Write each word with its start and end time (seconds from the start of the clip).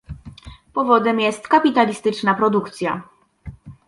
Powodem 0.73 1.19
jest 1.19 1.47
kapitalistyczna 1.47 2.33
produkcja 2.33 3.01